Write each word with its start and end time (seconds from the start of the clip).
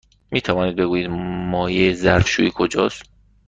می 0.31 0.41
توانید 0.41 0.75
بگویید 0.75 1.09
مایع 1.09 1.93
ظرف 1.93 2.27
شویی 2.27 2.51
کجاست؟ 2.55 3.01